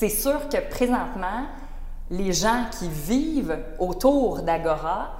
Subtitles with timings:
[0.00, 1.44] c'est sûr que présentement,
[2.10, 5.10] les gens qui vivent autour d'Agora,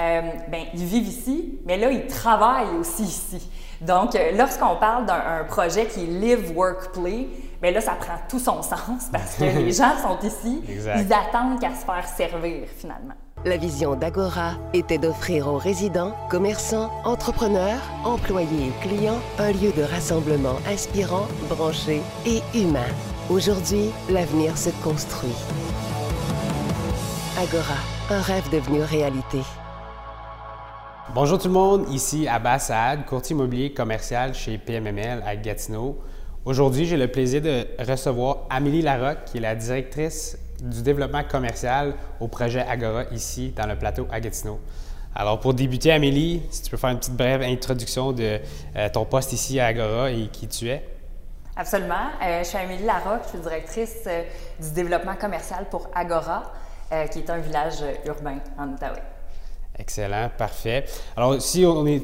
[0.00, 3.48] euh, ben, ils vivent ici, mais là, ils travaillent aussi ici.
[3.80, 7.28] Donc, euh, lorsqu'on parle d'un projet qui est Live, Work, Play,
[7.62, 11.60] bien là, ça prend tout son sens parce que les gens sont ici, ils attendent
[11.60, 13.14] qu'à se faire servir finalement.
[13.44, 19.82] La vision d'Agora était d'offrir aux résidents, commerçants, entrepreneurs, employés et clients un lieu de
[19.82, 22.80] rassemblement inspirant, branché et humain.
[23.30, 25.32] Aujourd'hui, l'avenir se construit.
[27.38, 27.78] Agora,
[28.10, 29.38] un rêve devenu réalité.
[31.14, 36.02] Bonjour tout le monde, ici Abbas Saad, courtier immobilier commercial chez PMML à Gatineau.
[36.44, 41.94] Aujourd'hui, j'ai le plaisir de recevoir Amélie Larocque, qui est la directrice du développement commercial
[42.20, 44.60] au projet Agora ici dans le plateau à Gatineau.
[45.14, 48.38] Alors pour débuter, Amélie, si tu peux faire une petite brève introduction de
[48.76, 50.93] euh, ton poste ici à Agora et qui tu es.
[51.56, 52.10] Absolument.
[52.22, 54.22] Euh, je suis Amélie Larocque, je suis directrice euh,
[54.60, 56.52] du développement commercial pour Agora,
[57.10, 59.02] qui est un village urbain en Outaouais.
[59.76, 60.84] Excellent, parfait.
[61.16, 62.02] Alors, si on est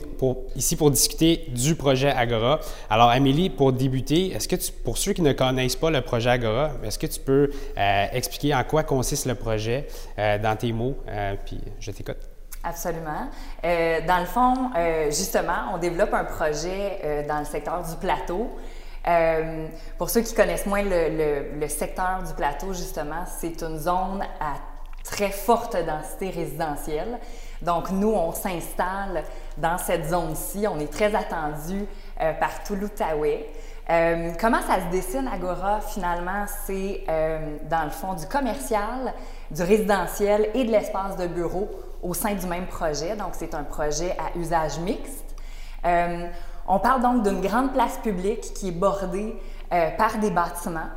[0.57, 5.13] ici pour discuter du projet Agora, alors Amélie, pour débuter, est-ce que tu, pour ceux
[5.13, 8.83] qui ne connaissent pas le projet Agora, est-ce que tu peux euh, expliquer en quoi
[8.83, 9.87] consiste le projet
[10.19, 12.19] euh, dans tes mots, euh, puis je t'écoute.
[12.63, 13.31] Absolument.
[13.63, 14.71] dans le fond,
[15.07, 18.51] justement, on développe un projet dans le secteur du plateau.
[19.99, 24.55] Pour ceux qui connaissent moins le, secteur du plateau, justement, c'est une zone à
[25.05, 27.19] très forte densité résidentielle.
[27.63, 29.25] Donc, nous, on s'installe
[29.59, 30.67] dans cette zone-ci.
[30.67, 31.85] On est très attendu
[32.21, 33.47] euh, par tout l'Outaouais.
[33.91, 36.45] Euh, comment ça se dessine, Agora, finalement?
[36.65, 39.13] C'est, euh, dans le fond, du commercial,
[39.51, 41.69] du résidentiel et de l'espace de bureau
[42.03, 43.17] au sein du même projet.
[43.17, 45.25] Donc, c'est un projet à usage mixte.
[46.73, 49.37] On parle donc d'une grande place publique qui est bordée
[49.99, 50.89] par des bâtiments.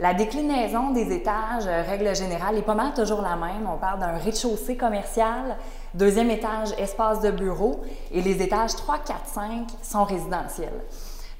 [0.00, 3.68] La déclinaison des étages, règle générale, est pas mal toujours la même.
[3.68, 5.56] On parle d'un rez-de-chaussée commercial,
[5.94, 7.80] Deuxième étage, espace de bureau.
[8.12, 10.84] Et les étages 3, 4, 5 sont résidentiels.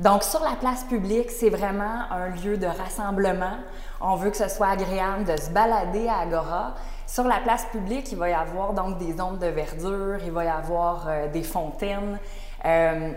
[0.01, 3.59] Donc, sur la place publique, c'est vraiment un lieu de rassemblement.
[4.01, 6.75] On veut que ce soit agréable de se balader à Agora.
[7.07, 10.45] Sur la place publique, il va y avoir donc des zones de verdure, il va
[10.45, 12.19] y avoir euh, des fontaines.
[12.65, 13.13] Euh,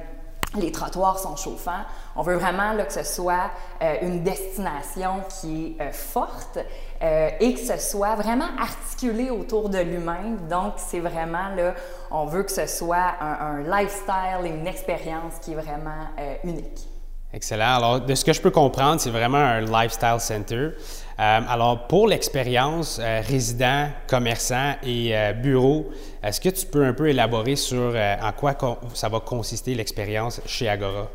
[0.56, 1.84] les trottoirs sont chauffants.
[2.16, 3.52] On veut vraiment là, que ce soit
[3.82, 6.60] euh, une destination qui est euh, forte
[7.02, 10.36] euh, et que ce soit vraiment articulé autour de l'humain.
[10.50, 11.74] Donc, c'est vraiment là,
[12.12, 16.08] on veut que ce soit un, un lifestyle et une expérience qui est vraiment
[16.44, 16.91] unique.
[17.34, 17.76] Excellent.
[17.78, 20.56] Alors, de ce que je peux comprendre, c'est vraiment un lifestyle center.
[20.56, 20.72] Euh,
[21.18, 25.90] alors, pour l'expérience euh, résident, commerçant et euh, bureau,
[26.22, 28.58] est-ce que tu peux un peu élaborer sur en quoi
[28.94, 31.10] ça va consister l'expérience chez Agora?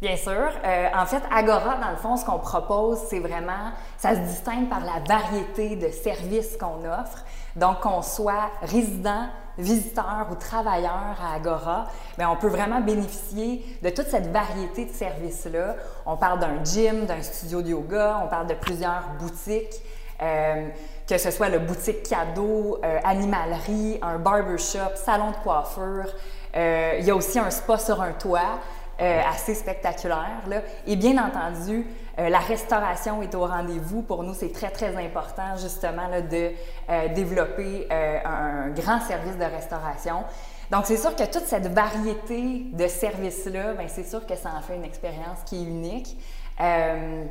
[0.00, 0.50] Bien sûr.
[0.94, 4.80] en fait, Agora, dans le fond, ce qu'on propose, c'est vraiment, ça se distingue par
[4.80, 7.24] la variété de services qu'on offre.
[7.56, 9.26] Donc, qu'on soit résident,
[9.58, 14.92] visiteur ou travailleur à Agora, bien, on peut vraiment bénéficier de toute cette variété de
[14.92, 15.74] services-là.
[16.06, 19.82] On parle d'un gym, d'un studio de yoga, on parle de plusieurs boutiques.
[20.20, 20.68] Euh,
[21.08, 26.12] que ce soit le boutique cadeau, euh, animalerie, un barbershop, salon de coiffure.
[26.56, 28.58] Euh, il y a aussi un spa sur un toit.
[29.00, 30.42] Euh, assez spectaculaire.
[30.48, 30.60] Là.
[30.84, 31.86] Et bien entendu,
[32.18, 34.02] euh, la restauration est au rendez-vous.
[34.02, 36.50] Pour nous, c'est très, très important justement de
[36.90, 40.24] euh, développer un grand service de restauration.
[40.72, 44.62] Donc, c'est sûr que toute cette variété de services-là, ben, c'est sûr que ça en
[44.62, 46.16] fait une expérience qui est unique.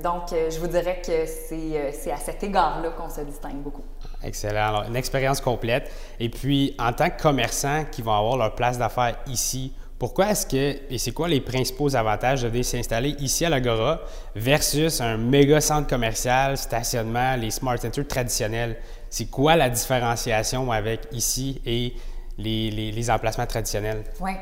[0.01, 3.83] donc, je vous dirais que c'est à cet égard-là qu'on se distingue beaucoup.
[4.23, 4.69] Excellent.
[4.69, 5.91] Alors, une expérience complète.
[6.21, 10.45] Et puis, en tant que commerçant qui vont avoir leur place d'affaires ici pourquoi est-ce
[10.45, 13.99] que, et c'est quoi les principaux avantages de s'installer ici à l'Agora
[14.35, 18.77] versus un méga centre commercial, stationnement, les smart centers traditionnels?
[19.09, 21.95] C'est quoi la différenciation avec ici et
[22.37, 24.03] les, emplacements traditionnels?
[24.19, 24.33] Oui.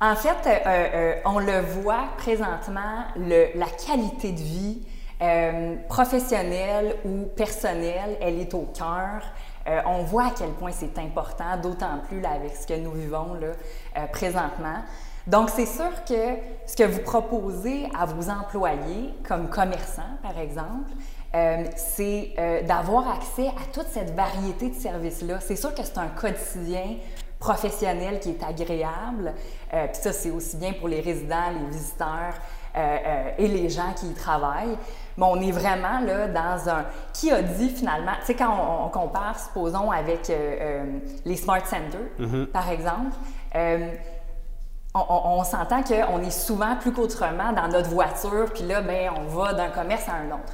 [0.00, 4.82] En fait, euh, euh, on le voit présentement, la qualité de vie
[5.20, 9.22] euh, professionnelle ou personnelle, elle est au cœur
[9.68, 13.36] euh, on voit à quel point c'est important, d'autant plus avec ce que nous vivons
[13.42, 14.82] euh, présentement.
[15.26, 16.36] Donc, c'est sûr que
[16.66, 20.90] ce que vous proposez à vos employés, comme commerçants par exemple,
[21.34, 22.34] euh, c'est
[22.66, 25.38] d'avoir accès à toute cette variété de services-là.
[25.40, 26.96] C'est sûr que c'est un quotidien
[27.38, 29.32] professionnel qui est agréable.
[29.70, 32.34] Puis ça, c'est aussi bien pour les résidents, les visiteurs
[32.74, 34.76] et les gens qui y travaillent.
[35.16, 36.84] Mais on est vraiment là dans un.
[37.12, 40.84] Qui a dit finalement, tu sais, quand on, compare, supposons, avec euh, euh,
[41.24, 42.46] les Smart Centers, mm-hmm.
[42.46, 43.14] par exemple,
[43.54, 43.90] euh,
[44.94, 49.54] on, s'entend qu'on est souvent plus qu'autrement dans notre voiture, puis là, ben, on va
[49.54, 50.52] d'un commerce à un autre.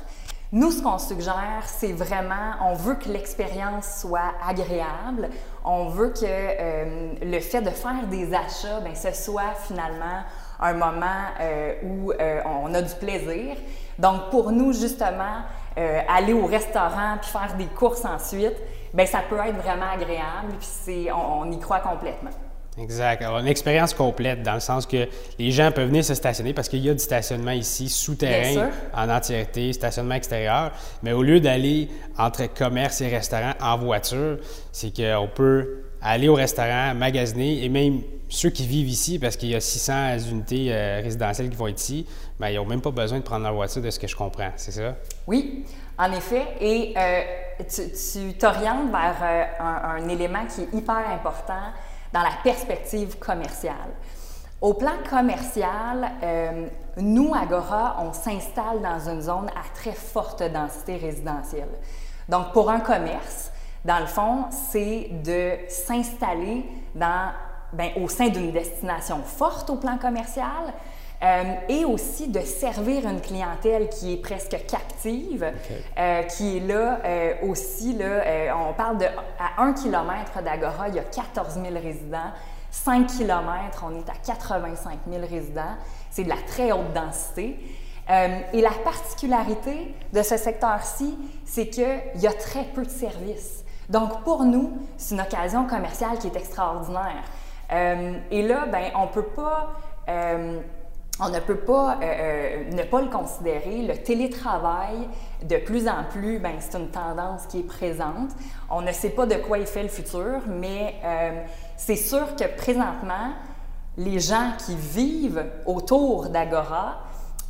[0.50, 5.28] Nous, ce qu'on suggère, c'est vraiment, on veut que l'expérience soit agréable.
[5.62, 10.22] On veut que euh, le fait de faire des achats, bien, ce soit finalement
[10.60, 11.06] un moment
[11.40, 13.56] euh, où euh, on a du plaisir.
[13.98, 15.42] Donc, pour nous, justement,
[16.08, 18.56] aller au restaurant puis faire des courses ensuite,
[18.92, 20.56] bien, ça peut être vraiment agréable.
[20.58, 22.30] Puis on, on y croit complètement.
[22.80, 23.22] Exact.
[23.22, 25.08] Alors, une expérience complète dans le sens que
[25.38, 29.08] les gens peuvent venir se stationner parce qu'il y a du stationnement ici, souterrain, en
[29.08, 30.70] entièreté, stationnement extérieur.
[31.02, 34.38] Mais au lieu d'aller entre commerce et restaurant en voiture,
[34.70, 39.48] c'est qu'on peut aller au restaurant, magasiner et même ceux qui vivent ici, parce qu'il
[39.48, 42.06] y a 600 unités euh, résidentielles qui vont être ici,
[42.38, 44.50] bien, ils n'ont même pas besoin de prendre leur voiture de ce que je comprends,
[44.56, 44.94] c'est ça?
[45.26, 45.64] Oui,
[45.98, 46.44] en effet.
[46.60, 47.22] Et euh,
[47.58, 51.72] tu t'orientes vers euh, un, un, élément qui est hyper important
[52.12, 53.94] dans la perspective commerciale.
[54.60, 56.10] Au plan commercial,
[56.96, 61.68] nous, Agora, on s'installe dans une zone à très forte densité résidentielle.
[62.28, 63.52] Donc, pour un commerce,
[63.84, 66.64] dans le fond, c'est de s'installer
[66.94, 67.30] dans,
[67.72, 70.72] ben, au sein d'une destination forte au plan commercial,
[71.20, 75.52] euh, et aussi de servir une clientèle qui est presque captive,
[75.98, 80.94] euh, qui est là euh, aussi, là, on parle de à 1 km d'Agora, il
[80.94, 82.30] y a 14 000 résidents.
[82.70, 85.74] 5 km, on est à 85 000 résidents.
[86.10, 87.58] C'est de la très haute densité.
[88.08, 93.64] et la particularité de ce secteur-ci, c'est qu'il y a très peu de services.
[93.88, 97.24] Donc, pour nous, c'est une occasion commerciale qui est extraordinaire.
[97.70, 99.74] et là, ben, on ne peut pas
[101.20, 103.82] on ne peut pas euh, euh, ne pas le considérer.
[103.82, 105.08] Le télétravail,
[105.42, 108.30] de plus en plus, ben, c'est une tendance qui est présente.
[108.70, 111.42] On ne sait pas de quoi il fait le futur, mais euh,
[111.76, 113.32] c'est sûr que présentement,
[113.96, 117.00] les gens qui vivent autour d'Agora,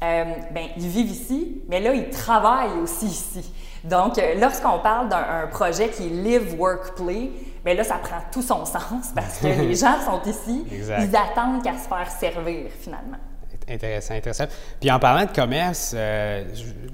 [0.01, 3.53] ben, ils vivent ici, mais là, ils travaillent aussi ici.
[3.85, 7.31] Donc, lorsqu'on parle d'un projet qui est Live, Work, Play,
[7.65, 11.63] bien là, ça prend tout son sens parce que les gens sont ici, ils attendent
[11.63, 13.19] qu'à se faire servir finalement.
[13.71, 14.45] Intéressant, intéressant.
[14.81, 16.45] Puis en parlant de commerce, euh,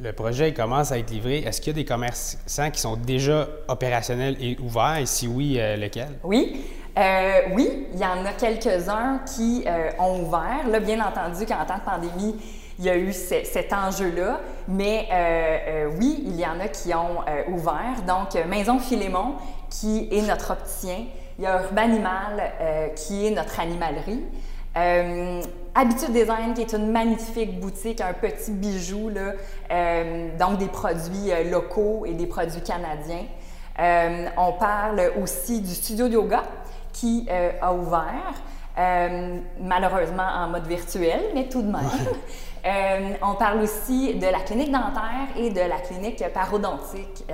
[0.02, 1.38] le projet commence à être livré.
[1.38, 4.98] Est-ce qu'il y a des commerçants qui sont déjà opérationnels et ouverts?
[4.98, 6.18] Et si oui, euh, lesquels?
[6.24, 6.64] Oui.
[6.98, 9.64] Euh, oui, il y en a quelques-uns qui
[9.98, 10.68] ont ouvert.
[10.68, 12.36] Là, bien entendu qu'en temps de pandémie,
[12.78, 14.40] il y a eu cet enjeu-là.
[14.68, 15.08] Mais
[15.98, 18.02] oui, il y en a qui ont ouvert.
[18.06, 19.34] Donc, Maison Philémon,
[19.70, 21.04] qui est notre opticien.
[21.38, 24.22] Il y a Urbanimal, qui est notre animalerie.
[24.76, 25.40] Euh,
[25.76, 29.32] Habitude Design, qui est une magnifique boutique, un petit bijou, là,
[29.72, 33.24] euh, donc des produits euh, locaux et des produits canadiens.
[33.80, 36.44] Euh, on parle aussi du studio de yoga
[36.92, 37.26] qui
[37.60, 38.34] a ouvert,
[39.60, 41.82] malheureusement en mode virtuel, mais tout de même.
[43.22, 47.24] on parle aussi de la clinique dentaire et de la clinique parodontique,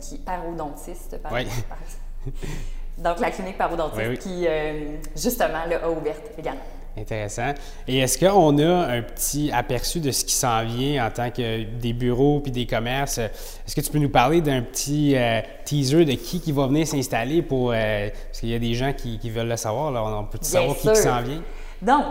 [0.00, 1.46] qui, parodontiste, oui.
[2.98, 4.46] Donc, la clinique parodontiste qui,
[5.16, 6.60] justement, là, a ouvert également.
[7.00, 7.54] Intéressant.
[7.86, 11.62] Et est-ce qu'on a un petit aperçu de ce qui s'en vient en tant que
[11.62, 13.18] des bureaux puis des commerces?
[13.18, 16.86] Est-ce que tu peux nous parler d'un petit euh, teaser de qui qui va venir
[16.86, 17.72] s'installer pour...
[17.72, 19.92] Euh, parce qu'il y a des gens qui, veulent le savoir.
[19.92, 20.02] Là.
[20.02, 21.42] On peut savoir qui, qui s'en vient?
[21.80, 22.04] Donc,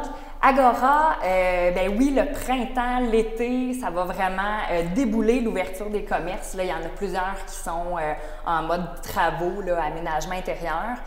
[0.50, 4.60] Agora, euh, ben oui, le printemps, l'été, ça va vraiment
[4.96, 6.54] débouler l'ouverture des commerces.
[6.54, 7.98] Là, il y en a plusieurs qui sont
[8.46, 10.98] en mode travaux, aménagement intérieur.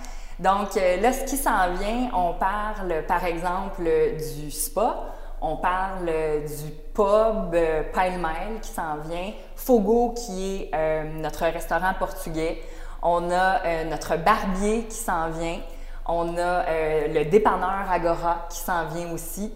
[0.40, 5.04] Donc euh, là, ce qui s'en vient, on parle par exemple du spa,
[5.42, 11.92] on parle du pub euh, Pile qui s'en vient, Fogo qui est euh, notre restaurant
[11.98, 12.62] portugais,
[13.02, 15.58] on a notre barbier qui s'en vient,
[16.06, 16.64] on a
[17.08, 19.52] le dépanneur Agora qui s'en vient aussi.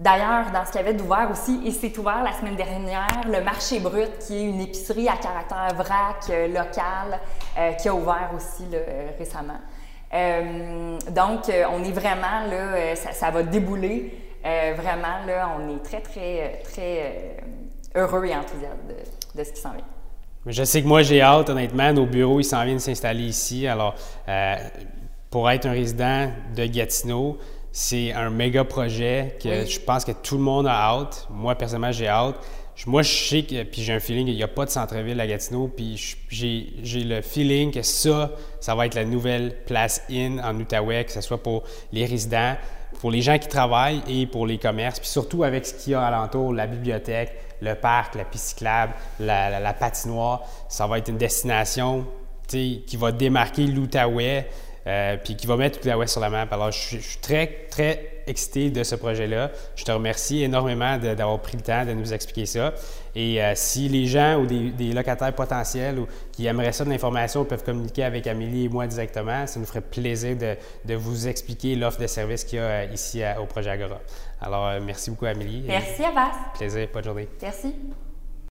[0.00, 3.42] D'ailleurs, dans ce qu'il y avait d'ouvert aussi, et c'est ouvert la semaine dernière, le
[3.42, 7.20] marché brut, qui est une épicerie à caractère vrac euh, local,
[7.58, 9.60] euh, qui a ouvert aussi euh, récemment.
[11.10, 14.18] donc, on est vraiment là, ça, va débouler.
[14.42, 17.36] vraiment, là, on est très, très, très
[17.94, 19.99] heureux et enthousiaste de, de ce qui s'en vient.
[20.46, 21.92] Je sais que moi, j'ai hâte, honnêtement.
[21.92, 23.66] Nos bureaux, ils s'en viennent s'installer ici.
[23.66, 23.94] Alors,
[25.30, 27.38] pour être un résident de Gatineau,
[27.72, 31.26] c'est un méga projet que je pense que tout le monde a hâte.
[31.30, 32.36] Moi, personnellement, j'ai hâte.
[32.86, 35.26] Moi, je sais que, puis j'ai un feeling qu'il n'y a pas de centre-ville à
[35.26, 40.58] Gatineau, puis j'ai le feeling que ça, ça va être la nouvelle place in en
[40.58, 42.56] Outaouais, que ce soit pour les résidents,
[43.00, 45.94] pour les gens qui travaillent et pour les commerces, puis surtout avec ce qu'il y
[45.94, 50.42] a alentour, la bibliothèque, le parc, la piste cyclable, la, patinoire.
[50.68, 52.06] Ça va être une destination
[52.48, 54.48] qui va démarquer l'Outaouais
[54.86, 56.46] euh, puis qui va mettre Ouest sur la map.
[56.50, 59.50] Alors, je suis, très, très excité de ce projet-là.
[59.76, 62.72] Je te remercie énormément d'avoir pris le temps de nous expliquer ça.
[63.14, 67.44] Et euh, si les gens ou des, locataires potentiels ou qui aimeraient ça de l'information
[67.44, 72.00] peuvent communiquer avec Amélie et moi directement, ça nous ferait plaisir de, vous expliquer l'offre
[72.00, 74.00] de services qu'il y a euh, ici au projet Agora.
[74.40, 75.64] Alors, merci beaucoup, Amélie.
[75.66, 76.30] Merci, Abbas.
[76.54, 76.88] Plaisir.
[76.92, 77.28] Bonne journée.
[77.42, 77.74] Merci.